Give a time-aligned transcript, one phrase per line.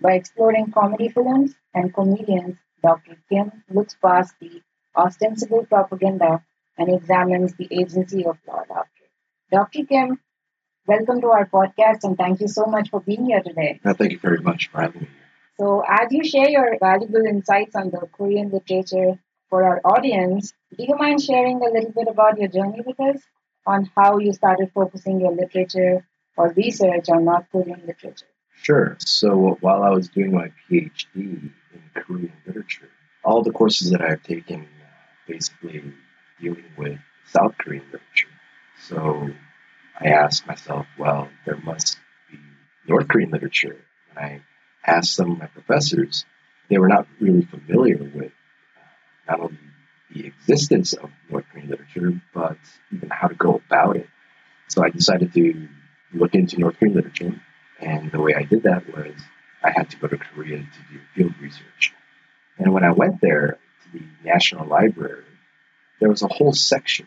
[0.00, 3.16] By exploring comedy films and comedians, Dr.
[3.28, 4.62] Kim looks past the
[4.96, 6.42] ostensible propaganda
[6.78, 9.10] and examines the agency of law doctrine.
[9.52, 9.84] Dr.
[9.84, 10.20] Kim,
[10.86, 13.80] welcome to our podcast and thank you so much for being here today.
[13.84, 15.08] Uh, thank you very much for having me.
[15.58, 19.18] So, as you share your valuable insights on the Korean literature
[19.50, 23.20] for our audience, do you mind sharing a little bit about your journey with us
[23.66, 28.26] on how you started focusing your literature or research on North Korean literature?
[28.62, 28.96] Sure.
[29.00, 31.52] So while I was doing my PhD in
[31.94, 32.88] Korean literature,
[33.24, 34.66] all the courses that I've taken uh,
[35.26, 35.92] basically
[36.40, 38.28] dealing with South Korean literature.
[38.88, 39.30] So
[39.98, 41.98] I asked myself, well, there must
[42.30, 42.38] be
[42.88, 43.76] North Korean literature.
[44.10, 44.42] And I
[44.86, 46.24] asked some of my professors,
[46.68, 49.58] they were not really familiar with uh, not only
[50.12, 52.56] the existence of North Korean literature, but
[52.92, 54.08] even how to go about it.
[54.68, 55.68] So I decided to
[56.12, 57.40] look into North Korean literature,
[57.80, 59.14] and the way I did that was
[59.62, 61.92] I had to go to Korea to do field research.
[62.58, 65.24] And when I went there to the National Library,
[66.00, 67.06] there was a whole section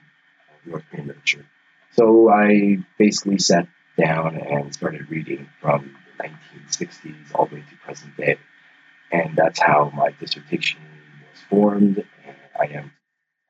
[0.50, 1.46] of North Korean literature.
[1.92, 7.86] So I basically sat down and started reading from the 1960s all the way to
[7.86, 8.38] present day.
[9.12, 10.80] And that's how my dissertation
[11.32, 12.92] was formed, and I am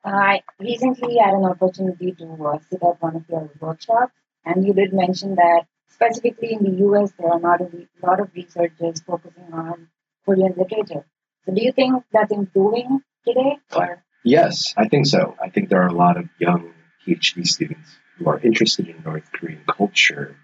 [0.04, 4.12] I recently had an opportunity to uh, sit at one of your workshops,
[4.44, 7.68] and you did mention that specifically in the US, there are not a
[8.02, 9.88] lot of researchers focusing on
[10.24, 11.04] Korean literature.
[11.44, 13.58] So, do you think that's improving today?
[13.74, 14.02] Or?
[14.24, 15.36] Yes, I think so.
[15.42, 16.72] I think there are a lot of young
[17.06, 20.36] PhD students who are interested in North Korean culture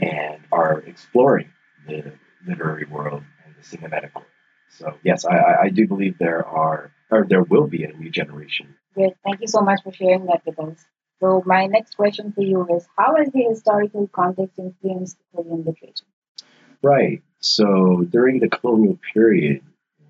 [0.00, 1.50] and are exploring
[1.86, 2.12] the
[2.46, 4.26] literary world and the cinematic world.
[4.70, 8.76] So, yes, I, I do believe there are, or there will be a new generation
[8.98, 9.14] Great.
[9.24, 10.84] Thank you so much for sharing that with us.
[11.20, 15.64] So, my next question for you is How has the historical context influenced the Korean
[15.64, 16.04] literature?
[16.82, 17.22] Right.
[17.40, 19.62] So, during the colonial period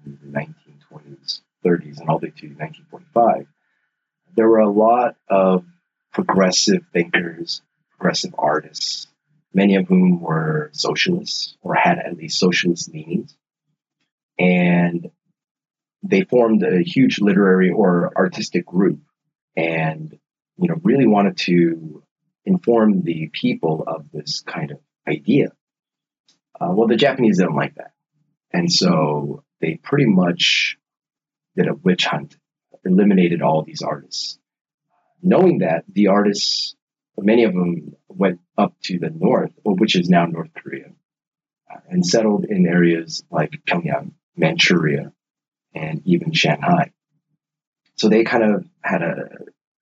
[0.05, 3.47] in the 1920s, 30s, and all the way to 1945,
[4.37, 5.65] there were a lot of
[6.13, 9.07] progressive thinkers, progressive artists,
[9.55, 13.35] many of whom were socialists or had at least socialist leanings.
[14.39, 15.11] And
[16.03, 19.01] they formed a huge literary or artistic group
[19.57, 20.19] and
[20.58, 22.02] you know really wanted to
[22.44, 25.52] inform the people of this kind of idea.
[26.60, 27.93] Uh, well the japanese didn't like that.
[28.52, 30.76] And so they pretty much
[31.56, 32.37] did a witch hunt
[32.84, 34.38] eliminated all these artists.
[35.22, 36.75] Knowing that the artists
[37.20, 40.93] many of them went up to the north which is now north korea
[41.69, 45.12] uh, and settled in areas like pyongyang manchuria
[45.75, 46.93] and even Shanghai.
[47.96, 49.28] So they kind of had a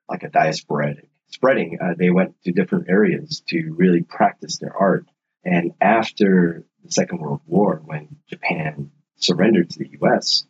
[0.08, 0.96] like a diaspora
[1.28, 1.78] spreading.
[1.80, 5.06] Uh, they went to different areas to really practice their art.
[5.44, 10.46] And after the Second World War, when Japan surrendered to the U.S.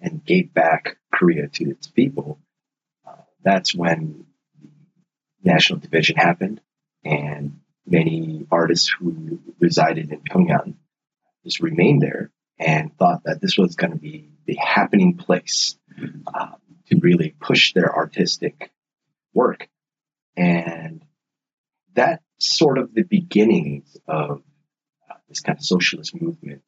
[0.00, 2.38] and gave back Korea to its people,
[3.06, 3.12] uh,
[3.42, 4.26] that's when
[4.62, 6.60] the national division happened,
[7.04, 10.74] and many artists who resided in Pyongyang
[11.44, 15.78] just remained there and thought that this was going to be the happening place
[16.26, 16.52] uh,
[16.88, 18.70] to really push their artistic
[19.38, 19.68] work.
[20.36, 21.04] And
[21.94, 24.42] that's sort of the beginnings of
[25.08, 26.62] uh, this kind of socialist movement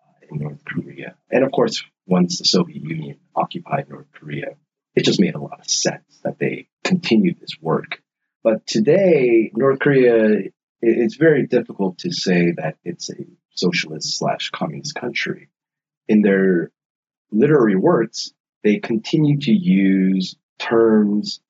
[0.00, 1.16] uh, in North Korea.
[1.30, 4.56] And of course, once the Soviet Union occupied North Korea,
[4.94, 8.00] it just made a lot of sense that they continued this work.
[8.42, 10.50] But today, North Korea,
[10.80, 15.48] it's very difficult to say that it's a socialist slash communist country.
[16.08, 16.70] In their
[17.32, 18.32] literary works,
[18.62, 21.40] they continue to use terms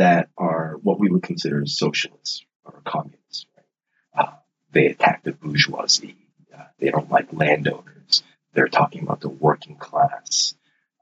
[0.00, 3.44] that are what we would consider socialists or communists.
[3.54, 4.24] Right?
[4.24, 4.32] Uh,
[4.72, 6.16] they attack the bourgeoisie.
[6.56, 8.22] Uh, they don't like landowners.
[8.54, 10.54] They're talking about the working class.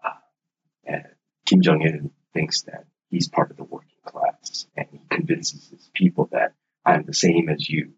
[0.04, 0.18] Uh,
[0.84, 1.04] and
[1.46, 5.88] Kim Jong Un thinks that he's part of the working class, and he convinces his
[5.94, 6.54] people that
[6.84, 7.92] I'm the same as you.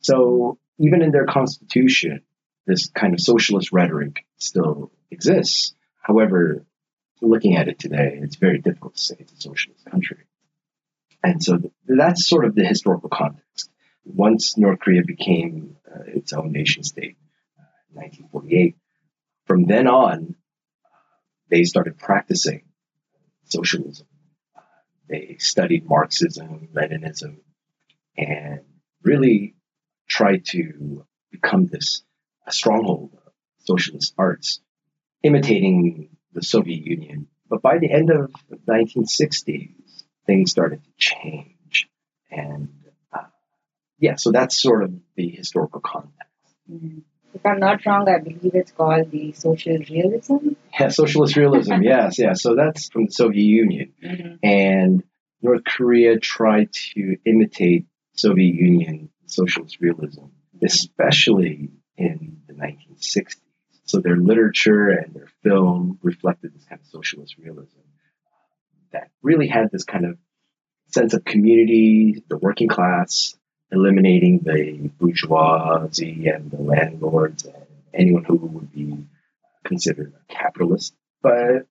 [0.00, 2.22] So even in their constitution,
[2.66, 5.72] this kind of socialist rhetoric still exists.
[6.00, 6.66] However,
[7.20, 10.26] looking at it today, it's very difficult to say it's a socialist country.
[11.22, 13.70] And so that's sort of the historical context.
[14.04, 17.16] Once North Korea became uh, its own nation state
[17.58, 18.76] uh, in 1948,
[19.46, 20.34] from then on,
[20.84, 20.88] uh,
[21.50, 22.62] they started practicing
[23.44, 24.06] socialism.
[24.56, 24.60] Uh,
[25.08, 27.38] they studied Marxism, Leninism,
[28.16, 28.60] and
[29.02, 29.54] really
[30.08, 32.02] tried to become this
[32.48, 34.60] stronghold of socialist arts,
[35.22, 37.28] imitating the Soviet Union.
[37.48, 39.81] But by the end of the 1960s,
[40.26, 41.88] things started to change.
[42.30, 42.68] And
[43.12, 43.24] uh,
[43.98, 46.16] yeah, so that's sort of the historical context.
[46.70, 46.98] Mm-hmm.
[47.34, 50.48] If I'm not wrong, I believe it's called the social realism.
[50.78, 51.74] Yeah, socialist realism.
[51.82, 52.34] yes, yeah.
[52.34, 54.34] So that's from the Soviet Union, mm-hmm.
[54.42, 55.02] and
[55.40, 60.26] North Korea tried to imitate Soviet Union socialist realism,
[60.62, 63.36] especially in the 1960s.
[63.84, 67.80] So their literature and their film reflected this kind of socialist realism
[68.92, 70.18] that really had this kind of
[70.88, 73.34] sense of community, the working class,
[73.70, 79.06] eliminating the bourgeoisie and the landlords and anyone who would be
[79.64, 80.94] considered a capitalist.
[81.22, 81.66] But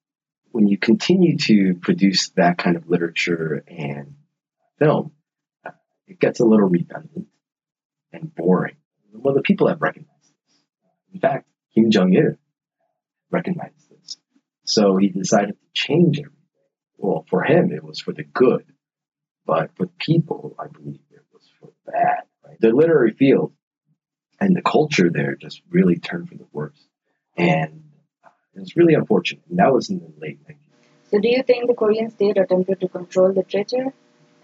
[0.51, 4.15] when you continue to produce that kind of literature and
[4.79, 5.11] film,
[6.07, 7.27] it gets a little redundant
[8.11, 8.75] and boring.
[9.13, 10.57] Well, the people have recognized this.
[11.13, 12.37] In fact, Kim Jong Il
[13.29, 14.17] recognized this.
[14.65, 16.40] So he decided to change everything.
[17.01, 18.63] Well, for him, it was for the good.
[19.45, 22.23] But for people, I believe it was for the bad.
[22.45, 22.57] Right?
[22.59, 23.53] The literary field
[24.39, 26.79] and the culture there just really turned for the worse.
[27.35, 27.85] And
[28.53, 29.43] it was really unfortunate.
[29.49, 30.57] And that was in the late 90s.
[31.09, 33.93] So, do you think the Korean state attempted to control literature?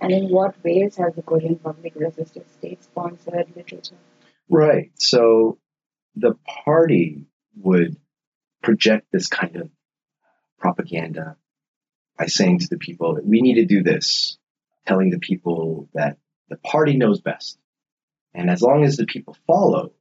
[0.01, 3.95] And in what ways has the Korean public resisted state sponsored literature?
[4.49, 4.91] Right.
[4.95, 5.59] So,
[6.15, 6.33] the
[6.65, 7.97] party would
[8.63, 9.69] project this kind of
[10.59, 11.37] propaganda
[12.17, 14.37] by saying to the people that we need to do this,
[14.85, 16.17] telling the people that
[16.49, 17.57] the party knows best.
[18.33, 19.93] And as long as the people follow,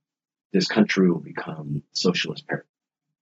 [0.52, 2.68] this country will become socialist parity.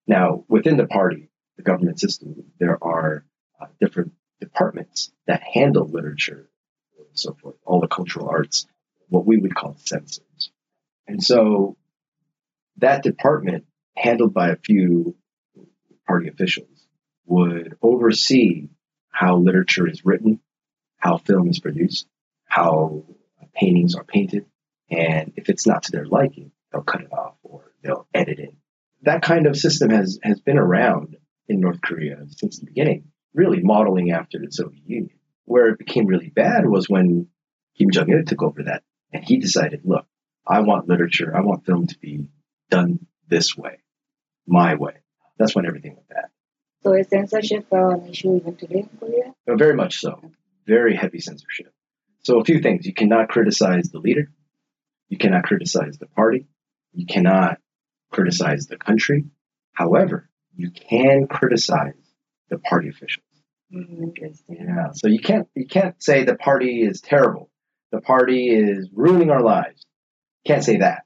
[0.07, 3.25] Now, within the party, the government system, there are
[3.59, 6.49] uh, different departments that handle literature
[6.97, 8.67] and so forth, all the cultural arts,
[9.07, 10.51] what we would call censors.
[11.07, 11.77] And so
[12.77, 15.15] that department, handled by a few
[16.05, 16.85] party officials,
[17.25, 18.69] would oversee
[19.15, 20.41] how literature is written,
[20.97, 22.05] how film is produced,
[22.45, 23.05] how
[23.53, 24.45] paintings are painted.
[24.91, 28.53] And if it's not to their liking, they'll cut it off or they'll edit it.
[29.03, 31.15] That kind of system has, has been around
[31.47, 35.17] in North Korea since the beginning, really modeling after the Soviet Union.
[35.45, 37.27] Where it became really bad was when
[37.77, 40.05] Kim Jong il took over that and he decided, look,
[40.45, 42.27] I want literature, I want film to be
[42.69, 43.77] done this way,
[44.45, 44.95] my way.
[45.37, 46.25] That's when everything went bad.
[46.85, 49.33] So is censorship uh, an issue even today in Korea?
[49.49, 50.21] Oh, very much so.
[50.67, 51.73] Very heavy censorship.
[52.21, 52.85] So a few things.
[52.85, 54.29] You cannot criticize the leader.
[55.09, 56.45] You cannot criticize the party.
[56.93, 57.57] You cannot
[58.11, 59.25] criticize the country.
[59.73, 61.95] However, you can criticize
[62.49, 63.25] the party officials.
[63.73, 64.57] Mm, interesting.
[64.59, 64.91] Yeah.
[64.93, 67.49] So you can't you can't say the party is terrible.
[67.91, 69.83] The party is ruining our lives.
[70.45, 71.05] Can't say that.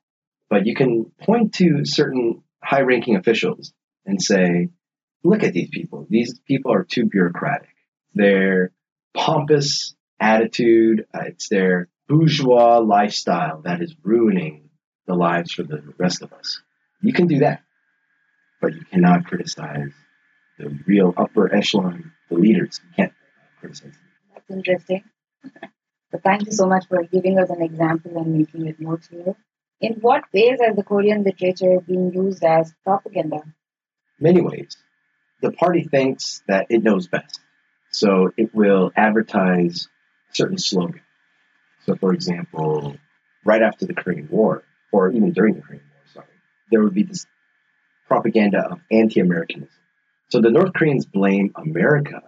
[0.50, 3.74] But you can point to certain high ranking officials
[4.06, 4.70] and say,
[5.24, 6.08] look at these people.
[6.10, 7.70] These people are too bureaucratic.
[8.14, 8.72] Their
[9.14, 14.70] pompous attitude, uh, it's their bourgeois lifestyle that is ruining
[15.08, 16.62] the lives for the rest of us.
[17.02, 17.62] You can do that,
[18.62, 19.92] but you cannot criticize
[20.58, 22.80] the real upper echelon, the leaders.
[22.84, 23.14] You can't
[23.60, 24.10] criticize them.
[24.34, 25.04] That's interesting.
[26.12, 29.36] So thank you so much for giving us an example and making it more clear.
[29.80, 33.44] In what ways has the Korean literature been used as propaganda?
[34.20, 34.76] Many ways.
[35.42, 37.40] The party thinks that it knows best.
[37.92, 39.88] So it will advertise
[40.32, 41.02] a certain slogan.
[41.86, 42.98] So, for example,
[43.46, 46.28] right after the Korean War, or even during the Korean War, sorry,
[46.72, 47.26] there would be this
[48.08, 49.74] propaganda of anti Americanism.
[50.30, 52.22] So the North Koreans blame America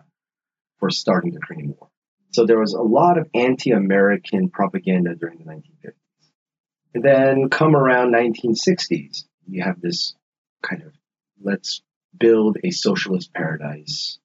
[0.79, 1.89] for starting the Korean War.
[2.31, 5.93] So there was a lot of anti American propaganda during the 1950s.
[6.93, 10.15] And then come around 1960s, you have this
[10.61, 10.93] kind of
[11.41, 11.81] let's
[12.17, 14.19] build a socialist paradise.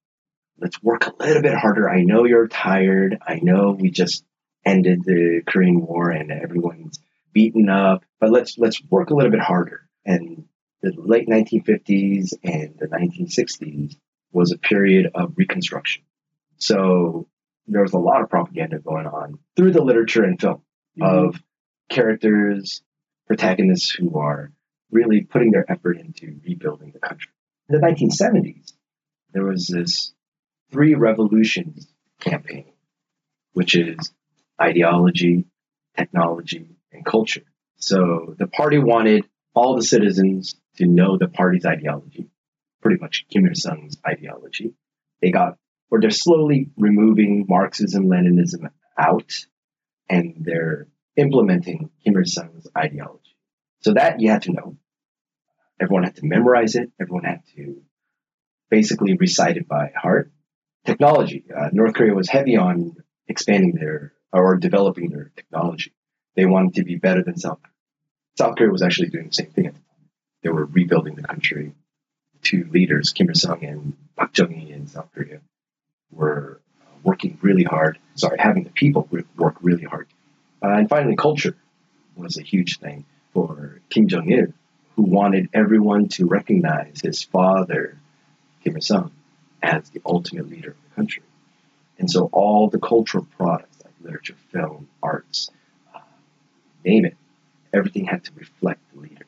[0.58, 1.88] Let's work a little bit harder.
[1.88, 3.18] I know you're tired.
[3.26, 4.24] I know we just
[4.64, 6.98] ended the Korean War and everyone's
[7.32, 9.88] beaten up, but let's let's work a little bit harder.
[10.04, 10.46] And
[10.82, 13.96] the late 1950s and the 1960s
[14.32, 16.02] was a period of reconstruction.
[16.58, 17.28] So
[17.66, 20.62] there was a lot of propaganda going on through the literature and film
[20.98, 21.02] mm-hmm.
[21.02, 21.42] of
[21.90, 22.82] characters,
[23.26, 24.52] protagonists who are
[24.90, 27.32] really putting their effort into rebuilding the country.
[27.68, 28.72] In the 1970s,
[29.32, 30.12] there was this
[30.70, 31.88] three revolutions
[32.20, 32.72] campaign,
[33.54, 34.12] which is
[34.60, 35.46] ideology,
[35.96, 37.42] technology, and culture.
[37.78, 42.30] So the party wanted all the citizens to know the party's ideology,
[42.82, 44.74] pretty much Kim Il sung's ideology.
[45.20, 45.58] They got,
[45.90, 49.32] or they're slowly removing Marxism, Leninism out,
[50.08, 53.36] and they're implementing Kim Il sung's ideology.
[53.80, 54.76] So that you had to know.
[55.80, 56.90] Everyone had to memorize it.
[57.00, 57.82] Everyone had to
[58.70, 60.32] basically recite it by heart.
[60.84, 61.44] Technology.
[61.54, 62.96] Uh, North Korea was heavy on
[63.28, 65.92] expanding their or developing their technology.
[66.34, 67.72] They wanted to be better than South Korea.
[68.38, 70.08] South Korea was actually doing the same thing at the time.
[70.42, 71.72] They were rebuilding the country.
[72.42, 75.40] Two leaders, Kim Il sung and Park Chung hee in South Korea,
[76.12, 76.60] were
[77.02, 77.98] working really hard.
[78.14, 80.06] Sorry, having the people work really hard.
[80.62, 81.56] Uh, and finally, culture
[82.14, 84.52] was a huge thing for Kim Jong Il,
[84.96, 87.96] who wanted everyone to recognize his father,
[88.64, 89.12] Kim Il sung,
[89.62, 91.22] as the ultimate leader of the country.
[91.98, 95.50] And so all the cultural products like literature, film, arts,
[95.94, 96.00] uh,
[96.84, 97.16] name it,
[97.72, 99.26] everything had to reflect the leader.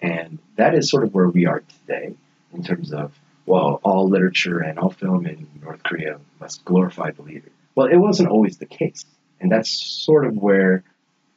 [0.00, 2.14] And that is sort of where we are today
[2.52, 3.12] in terms of,
[3.44, 7.50] well, all literature and all film in North Korea must glorify the leader.
[7.74, 9.04] Well, it wasn't always the case.
[9.40, 10.82] And that's sort of where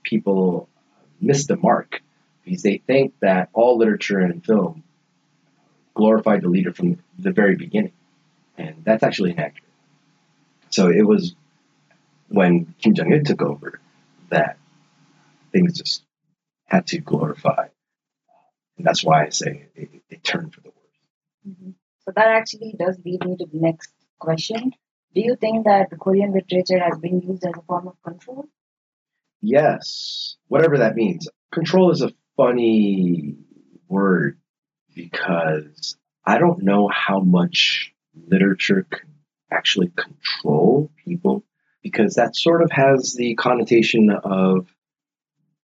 [0.04, 0.70] people
[1.20, 2.01] missed the mark
[2.58, 4.84] they think that all literature and film
[5.94, 7.94] glorified the leader from the very beginning.
[8.58, 9.63] And that's actually inaccurate.
[10.70, 11.36] So it was
[12.27, 13.79] when Kim Jong il took over
[14.29, 14.58] that
[15.51, 16.03] things just
[16.65, 17.68] had to glorify.
[18.77, 21.48] And that's why I say it, it turned for the worse.
[21.50, 21.72] Mm-hmm.
[22.06, 24.74] So that actually does lead me to the next question.
[25.15, 28.46] Do you think that Korean literature has been used as a form of control?
[29.41, 31.27] Yes, whatever that means.
[31.51, 33.36] Control is a funny
[33.89, 34.39] word
[34.96, 39.10] because I don't know how much literature can
[39.51, 41.43] actually control people
[41.84, 44.74] because that sort of has the connotation of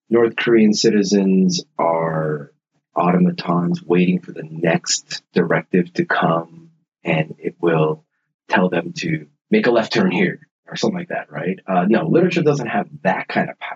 [0.10, 2.52] North Korean citizens are
[2.96, 6.72] automatons waiting for the next directive to come
[7.04, 8.04] and it will
[8.50, 11.60] tell them to make a left turn here or something like that, right?
[11.68, 13.73] Uh, no, literature doesn't have that kind of power.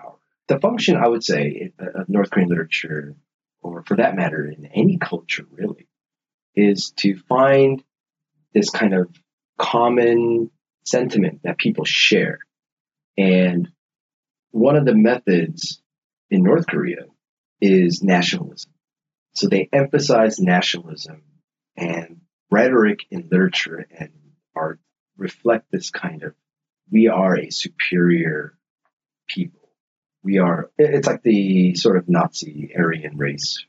[0.48, 3.14] The function, I would say, of North Korean literature,
[3.62, 5.88] or for that matter, in any culture really,
[6.54, 7.82] is to find
[8.54, 9.08] this kind of
[9.58, 10.50] common
[10.84, 12.38] sentiment that people share.
[13.16, 13.68] And
[14.50, 15.82] one of the methods
[16.30, 17.04] in North Korea
[17.60, 18.72] is nationalism.
[19.34, 21.22] So they emphasize nationalism
[21.76, 24.10] and rhetoric in literature and
[24.56, 24.80] art
[25.16, 26.34] reflect this kind of
[26.90, 28.56] we are a superior
[29.28, 29.57] people.
[30.22, 33.64] We are, it's like the sort of Nazi Aryan race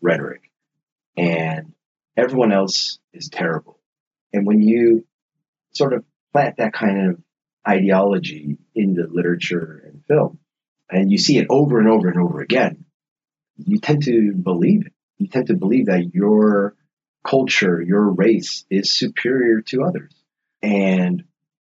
[0.00, 0.50] rhetoric.
[1.16, 1.72] And
[2.16, 3.78] everyone else is terrible.
[4.32, 5.06] And when you
[5.72, 7.22] sort of plant that kind of
[7.66, 10.38] ideology in the literature and film,
[10.90, 12.84] and you see it over and over and over again,
[13.56, 14.92] you tend to believe it.
[15.18, 16.74] You tend to believe that your
[17.26, 20.12] culture, your race is superior to others.
[20.62, 21.24] And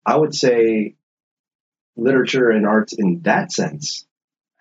[0.04, 0.96] I would say
[1.96, 4.06] literature and arts in that sense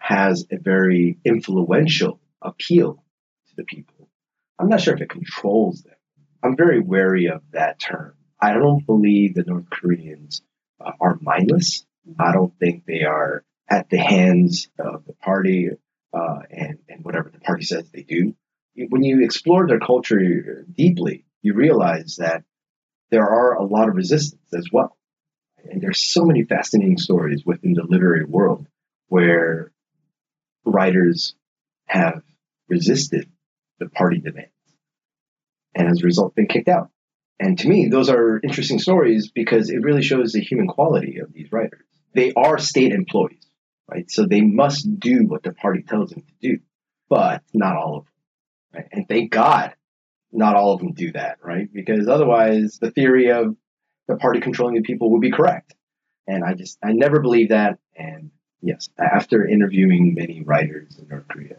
[0.03, 3.01] has a very influential appeal
[3.48, 4.10] to the people.
[4.60, 5.95] I'm not sure if it controls them.
[6.43, 8.13] I'm very wary of that term.
[8.41, 10.41] I don't believe the North Koreans
[10.86, 11.86] uh, are mindless.
[12.19, 15.69] I don't think they are at the hands of the party
[16.13, 18.36] uh, and, and whatever the party says they do.
[18.75, 22.43] When you explore their culture deeply, you realize that
[23.10, 24.98] there are a lot of resistance as well.
[25.63, 28.67] And there's so many fascinating stories within the literary world
[29.07, 29.72] where
[30.65, 31.36] writers
[31.86, 32.22] have
[32.70, 33.29] resisted
[33.79, 34.53] the party demands
[35.75, 36.89] and as a result been kicked out.
[37.39, 41.34] And to me, those are interesting stories because it really shows the human quality of
[41.34, 41.86] these writers.
[42.13, 43.46] They are state employees,
[43.89, 44.10] right?
[44.10, 46.60] So they must do what the party tells them to do,
[47.10, 48.13] but not all of them.
[48.74, 48.88] Right?
[48.91, 49.74] And thank God
[50.32, 51.67] not all of them do that, right?
[51.72, 53.55] Because otherwise the theory of
[54.08, 55.75] the party controlling the people would be correct.
[56.27, 57.79] And I just, I never believed that.
[57.96, 58.32] And
[58.63, 61.58] yes, after interviewing many writers in North Korea,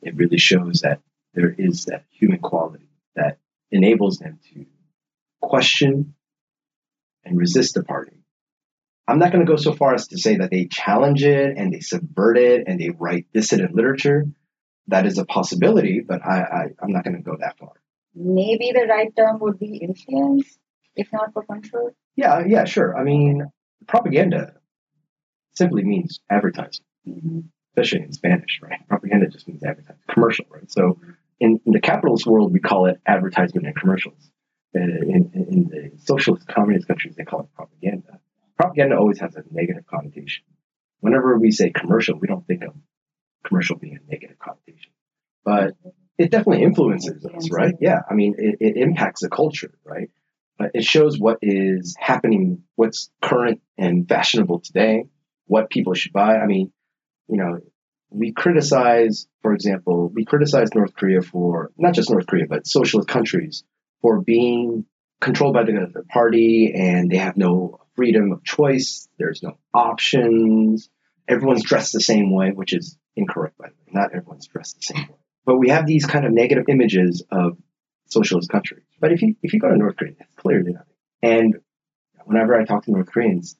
[0.00, 1.00] it really shows that
[1.34, 3.38] there is that human quality that
[3.70, 4.64] enables them to
[5.42, 6.14] question
[7.24, 8.24] and resist the party.
[9.06, 11.72] I'm not going to go so far as to say that they challenge it and
[11.72, 14.26] they subvert it and they write dissident literature.
[14.88, 17.72] That is a possibility, but I, I, I'm not going to go that far.
[18.14, 20.58] Maybe the right term would be influence,
[20.94, 21.90] if not for control.
[22.16, 22.96] Yeah, yeah, sure.
[22.96, 23.46] I mean,
[23.86, 24.54] propaganda
[25.58, 27.40] simply means advertising, mm-hmm.
[27.76, 28.80] especially in Spanish, right?
[28.88, 30.70] Propaganda just means advertising, commercial, right?
[30.70, 30.98] So
[31.38, 34.30] in, in, the capitalist world, we call it advertisement and commercials.
[34.74, 38.20] Uh, in, in the socialist communist countries, they call it propaganda.
[38.56, 40.44] Propaganda always has a negative connotation.
[41.00, 42.74] Whenever we say commercial, we don't think of
[43.44, 44.90] commercial being a negative connotation.
[45.44, 45.74] But
[46.18, 47.74] it definitely influences us, right?
[47.80, 48.00] Yeah.
[48.10, 50.10] I mean, it, it impacts the culture, right?
[50.58, 55.04] But it shows what is happening, what's current and fashionable today,
[55.48, 56.36] what people should buy.
[56.36, 56.72] I mean,
[57.28, 57.58] you know,
[58.10, 63.08] we criticize, for example, we criticize North Korea for not just North Korea, but socialist
[63.08, 63.64] countries
[64.00, 64.86] for being
[65.20, 69.08] controlled by the, party and they have no freedom of choice.
[69.18, 70.88] There's no options.
[71.26, 74.00] Everyone's dressed the same way, which is incorrect, by the way.
[74.00, 75.18] Not everyone's dressed the same way.
[75.44, 77.58] But we have these kind of negative images of
[78.06, 78.84] socialist countries.
[79.00, 80.94] But if you if you go to North Korea, it's clearly nothing.
[81.22, 81.56] And
[82.24, 83.56] whenever I talk to North Koreans,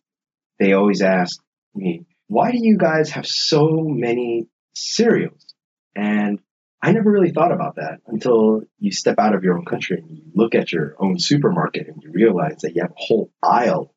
[0.59, 1.41] they always ask
[1.75, 5.55] me, why do you guys have so many cereals?
[5.95, 6.41] And
[6.81, 10.17] I never really thought about that until you step out of your own country and
[10.17, 13.95] you look at your own supermarket and you realize that you have a whole aisle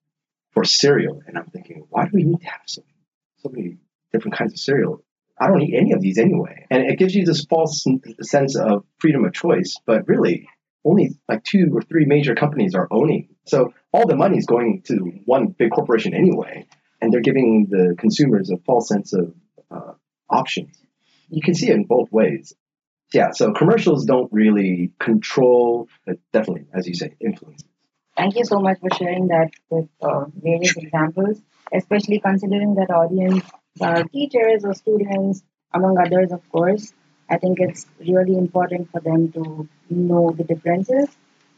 [0.51, 1.21] for cereal.
[1.27, 2.81] And I'm thinking, why do we need to have so,
[3.37, 3.77] so many
[4.11, 5.03] different kinds of cereal?
[5.39, 6.65] I don't eat any of these anyway.
[6.69, 7.85] And it gives you this false
[8.21, 10.47] sense of freedom of choice, but really
[10.83, 13.29] only like two or three major companies are owning.
[13.45, 16.65] So all the money is going to one big corporation anyway,
[17.01, 19.33] and they're giving the consumers a false sense of
[19.69, 19.93] uh,
[20.29, 20.77] options.
[21.29, 22.53] You can see it in both ways
[23.13, 27.63] yeah, so commercials don't really control, but definitely, as you say, influence.
[28.15, 31.41] Thank you so much for sharing that with uh, various examples,
[31.73, 33.43] especially considering that audience
[33.81, 36.93] are teachers or students, among others, of course.
[37.29, 41.07] I think it's really important for them to know the differences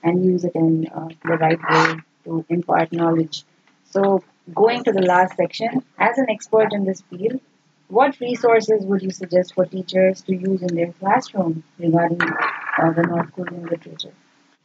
[0.03, 3.43] and use it in uh, the right way to impart knowledge.
[3.85, 7.39] So, going to the last section, as an expert in this field,
[7.87, 13.03] what resources would you suggest for teachers to use in their classroom regarding uh, the
[13.03, 14.13] North Korean literature?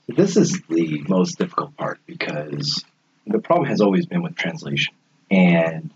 [0.07, 2.83] This is the most difficult part because
[3.27, 4.95] the problem has always been with translation,
[5.31, 5.91] and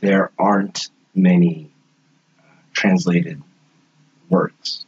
[0.00, 1.70] there aren't many
[2.38, 3.40] uh, translated
[4.28, 4.84] works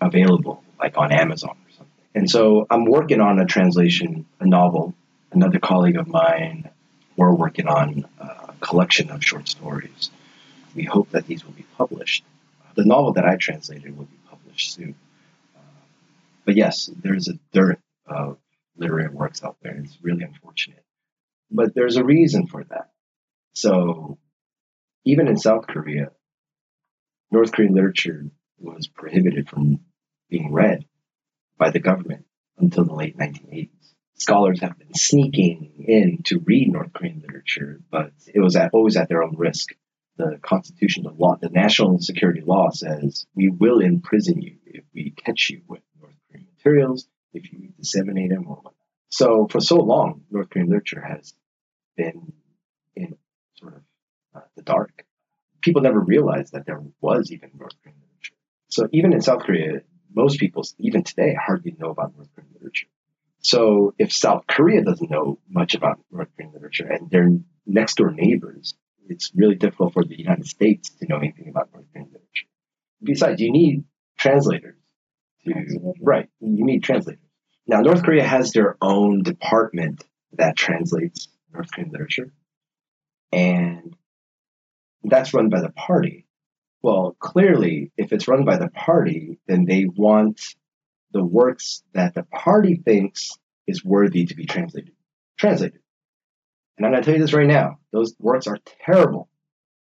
[0.00, 1.92] available, like on Amazon or something.
[2.14, 4.94] And so I'm working on a translation, a novel.
[5.32, 6.68] Another colleague of mine,
[7.16, 10.10] we're working on a collection of short stories
[10.74, 12.24] we hope that these will be published.
[12.74, 14.94] The novel that I translated will be published soon.
[15.54, 15.60] Uh,
[16.44, 18.38] but yes, there's a dearth of
[18.76, 19.76] literary works out there.
[19.76, 20.84] It's really unfortunate.
[21.50, 22.90] But there's a reason for that.
[23.54, 24.18] So
[25.04, 26.12] even in South Korea,
[27.30, 28.26] North Korean literature
[28.58, 29.80] was prohibited from
[30.30, 30.86] being read
[31.58, 32.24] by the government
[32.58, 33.91] until the late 1980s.
[34.22, 38.96] Scholars have been sneaking in to read North Korean literature, but it was at, always
[38.96, 39.74] at their own risk
[40.16, 45.10] the Constitution, the law, the national security law says we will imprison you if we
[45.10, 48.74] catch you with North Korean materials, if you disseminate them or whatnot.
[49.08, 51.34] So for so long, North Korean literature has
[51.96, 52.32] been
[52.94, 53.16] in
[53.58, 53.82] sort of
[54.34, 55.04] uh, the dark.
[55.60, 58.34] People never realized that there was even North Korean literature.
[58.68, 59.82] So even in South Korea,
[60.14, 62.88] most people, even today, hardly know about North Korean literature.
[63.42, 67.28] So if South Korea doesn't know much about North Korean literature and their
[67.66, 68.74] next door neighbors
[69.08, 72.46] it's really difficult for the United States to know anything about North Korean literature.
[73.02, 73.84] Besides, you need
[74.18, 74.76] translators.
[75.44, 77.20] To, right, you need translators.
[77.66, 82.32] Now, North Korea has their own department that translates North Korean literature,
[83.30, 83.96] and
[85.04, 86.26] that's run by the party.
[86.82, 90.40] Well, clearly, if it's run by the party, then they want
[91.12, 93.30] the works that the party thinks
[93.66, 94.92] is worthy to be translated.
[95.38, 95.80] Translated.
[96.76, 99.28] And I'm going to tell you this right now those works are terrible.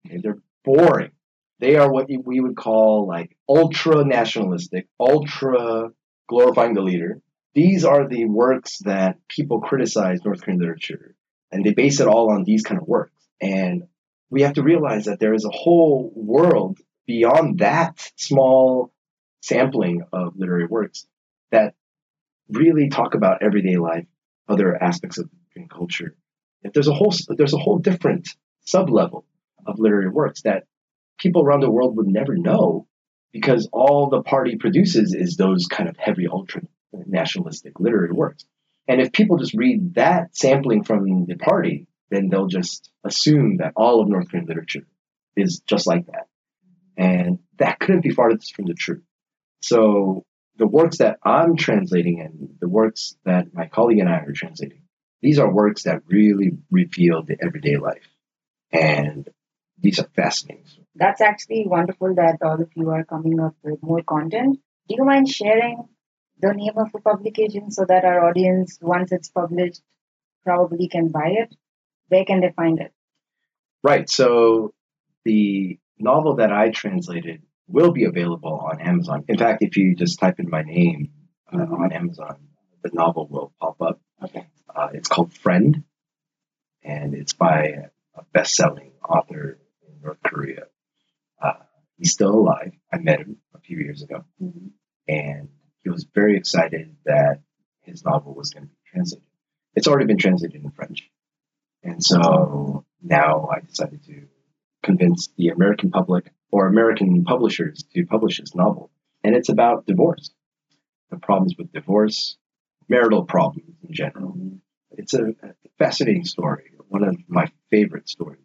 [0.05, 0.19] Okay?
[0.21, 1.11] They're boring.
[1.59, 5.91] They are what we would call like ultra nationalistic, ultra
[6.27, 7.21] glorifying the leader.
[7.53, 11.15] These are the works that people criticize North Korean literature,
[11.51, 13.11] and they base it all on these kind of works.
[13.41, 13.83] And
[14.29, 18.93] we have to realize that there is a whole world beyond that small
[19.41, 21.07] sampling of literary works
[21.51, 21.73] that
[22.49, 24.05] really talk about everyday life,
[24.47, 26.15] other aspects of Korean culture.
[26.63, 28.27] If there's a whole there's a whole different
[28.65, 29.25] sub level
[29.65, 30.65] of literary works that
[31.17, 32.87] people around the world would never know
[33.31, 38.45] because all the party produces is those kind of heavy ultra nationalistic literary works.
[38.87, 43.73] And if people just read that sampling from the party, then they'll just assume that
[43.75, 44.87] all of North Korean literature
[45.35, 46.25] is just like that.
[46.97, 49.03] And that couldn't be farthest from the truth.
[49.61, 50.25] So
[50.59, 54.83] the works that I'm translating and the works that my colleague and I are translating,
[55.21, 58.07] these are works that really reveal the everyday life.
[58.71, 59.27] And
[59.79, 60.65] these are fascinating.
[60.95, 64.59] That's actually wonderful that all of you are coming up with more content.
[64.89, 65.87] Do you mind sharing
[66.41, 69.81] the name of the publication so that our audience, once it's published,
[70.43, 71.55] probably can buy it?
[72.09, 72.91] Where can they find it?
[73.81, 74.09] Right.
[74.09, 74.73] So
[75.23, 79.23] the novel that I translated will be available on Amazon.
[79.27, 81.11] In fact, if you just type in my name
[81.53, 82.47] uh, on Amazon,
[82.83, 84.01] the novel will pop up.
[84.23, 84.47] Okay.
[84.73, 85.83] Uh, it's called Friend,
[86.83, 90.63] and it's by a best-selling author in North Korea.
[91.41, 91.53] Uh,
[91.97, 92.73] he's still alive.
[92.91, 94.67] I met him a few years ago, mm-hmm.
[95.07, 95.49] and
[95.83, 97.41] he was very excited that
[97.83, 99.27] his novel was going to be translated.
[99.75, 101.09] It's already been translated in French,
[101.83, 104.27] and so now I decided to
[104.83, 108.91] convince the American public or American publishers to publish his novel.
[109.23, 110.31] And it's about divorce,
[111.09, 112.37] the problems with divorce,
[112.87, 114.37] marital problems in general.
[114.91, 115.35] It's a
[115.77, 118.41] fascinating story, one of my favorite stories.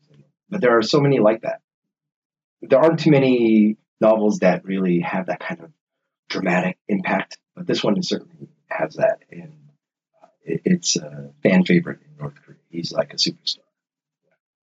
[0.51, 1.61] But there are so many like that.
[2.63, 5.71] There aren't too many novels that really have that kind of
[6.29, 9.19] dramatic impact, but this one certainly has that.
[9.31, 9.55] And
[10.23, 12.59] uh, it's a fan favorite in North Korea.
[12.71, 13.59] He's like a superstar.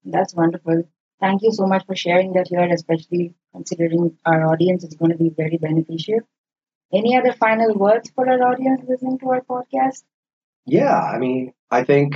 [0.06, 0.88] That's wonderful.
[1.22, 5.18] Thank you so much for sharing that here, especially considering our audience is going to
[5.18, 6.20] be very beneficial.
[6.92, 10.04] Any other final words for our audience listening to our podcast?
[10.66, 12.16] Yeah, I mean, I think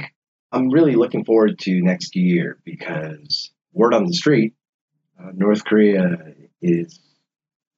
[0.52, 4.54] I'm really looking forward to next year because word on the street,
[5.20, 7.00] uh, North Korea is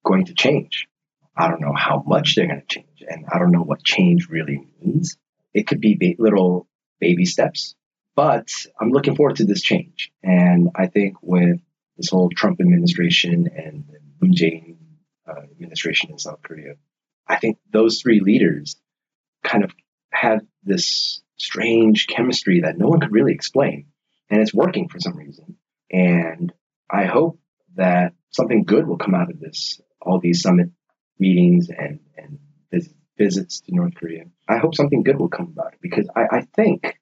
[0.05, 0.87] going to change.
[1.35, 4.27] I don't know how much they're going to change, and I don't know what change
[4.29, 5.17] really means.
[5.53, 6.67] It could be ba- little
[6.99, 7.75] baby steps,
[8.17, 8.49] but
[8.81, 10.11] I'm looking forward to this change.
[10.23, 11.59] And I think with
[11.97, 13.85] this whole Trump administration and
[14.19, 14.79] Moon Jae-in
[15.29, 16.73] uh, administration in South Korea,
[17.27, 18.75] I think those three leaders
[19.43, 19.71] kind of
[20.11, 23.85] had this strange chemistry that no one could really explain.
[24.31, 25.57] And it's working for some reason.
[25.91, 26.51] And
[26.89, 27.39] I hope
[27.75, 30.71] that something good will come out of this, all these summit
[31.19, 32.39] meetings and, and
[33.17, 34.25] visits to North Korea.
[34.47, 36.96] I hope something good will come about it because I, I think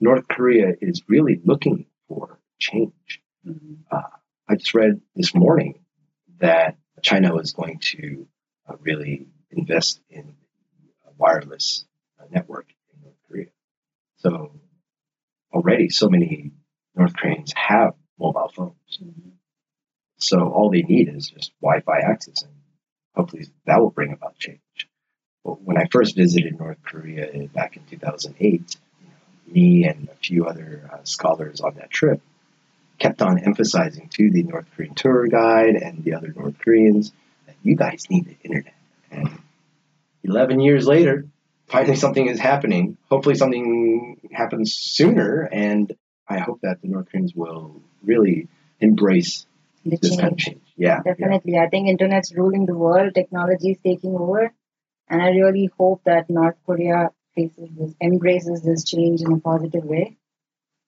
[0.00, 3.22] North Korea is really looking for change.
[3.46, 3.74] Mm-hmm.
[3.90, 4.02] Uh,
[4.48, 5.80] I just read this morning
[6.40, 8.26] that China is going to
[8.68, 10.34] uh, really invest in
[11.18, 11.84] wireless
[12.18, 13.46] uh, network in North Korea.
[14.18, 14.52] So
[15.52, 16.52] already, so many
[16.96, 18.98] North Koreans have mobile phones.
[19.02, 19.30] Mm-hmm.
[20.16, 22.52] So all they need is just Wi-Fi access, and
[23.14, 24.60] hopefully that will bring about change.
[25.44, 28.76] But when I first visited North Korea back in 2008,
[29.50, 32.20] me and a few other uh, scholars on that trip
[32.98, 37.12] kept on emphasizing to the North Korean tour guide and the other North Koreans
[37.46, 38.74] that you guys need the internet.
[39.10, 39.30] And
[40.22, 41.26] 11 years later,
[41.66, 42.98] finally something is happening.
[43.10, 45.48] Hopefully, something happens sooner.
[45.50, 45.92] And
[46.28, 48.48] I hope that the North Koreans will really
[48.80, 49.46] embrace
[49.84, 50.20] the this change.
[50.20, 50.62] kind of change.
[50.76, 51.00] Yeah.
[51.02, 51.54] Definitely.
[51.54, 51.64] Yeah.
[51.64, 54.52] I think internet's ruling the world, technology is taking over.
[55.08, 59.84] And I really hope that North Korea faces this, embraces this change in a positive
[59.84, 60.16] way.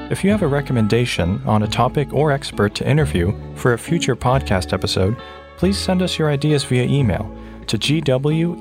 [0.10, 4.15] If you have a recommendation on a topic or expert to interview for a future
[4.15, 5.15] podcast episode,
[5.58, 7.32] please send us your ideas via email
[7.67, 8.58] to gweanrc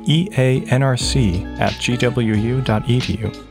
[1.58, 3.47] at gwu.edu.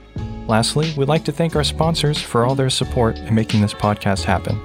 [0.47, 4.23] Lastly, we'd like to thank our sponsors for all their support in making this podcast
[4.23, 4.59] happen.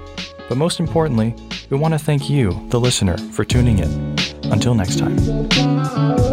[0.49, 1.35] But most importantly,
[1.71, 4.17] we want to thank you, the listener, for tuning in.
[4.45, 6.32] Until next time.